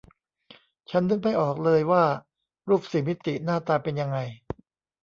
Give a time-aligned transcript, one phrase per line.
[0.89, 2.03] ฉันนึกไม่ออกเลยว่า
[2.69, 4.19] รูปสี่มิติหน้าตาเป็นยังไง